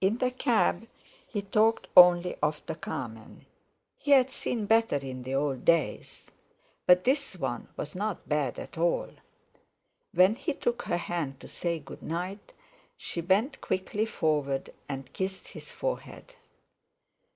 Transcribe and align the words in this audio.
In 0.00 0.18
the 0.18 0.32
cab 0.32 0.88
he 1.28 1.40
talked 1.40 1.86
only 1.96 2.34
of 2.42 2.60
the 2.66 2.74
Carmen; 2.74 3.46
he 3.96 4.10
had 4.10 4.28
seen 4.28 4.66
better 4.66 4.96
in 4.96 5.22
the 5.22 5.36
old 5.36 5.64
days, 5.64 6.26
but 6.84 7.04
this 7.04 7.36
one 7.36 7.68
was 7.76 7.94
not 7.94 8.28
bad 8.28 8.58
at 8.58 8.76
all. 8.76 9.08
When 10.12 10.34
he 10.34 10.52
took 10.52 10.82
her 10.82 10.96
hand 10.96 11.38
to 11.38 11.46
say 11.46 11.78
good 11.78 12.02
night, 12.02 12.52
she 12.96 13.20
bent 13.20 13.60
quickly 13.60 14.04
forward 14.04 14.74
and 14.88 15.12
kissed 15.12 15.46
his 15.46 15.70
forehead. 15.70 16.34